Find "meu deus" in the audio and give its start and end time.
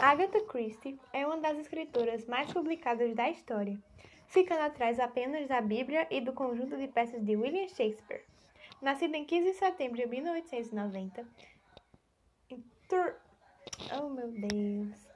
14.08-15.07